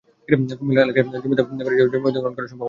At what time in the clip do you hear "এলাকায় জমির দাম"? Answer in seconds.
0.85-1.47